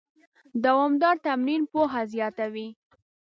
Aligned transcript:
دوامداره 0.63 1.19
تمرین 1.27 1.61
پوهه 1.71 2.01
زیاتوي. 2.13 2.67